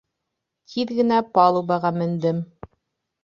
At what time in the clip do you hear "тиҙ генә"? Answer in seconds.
0.71-1.19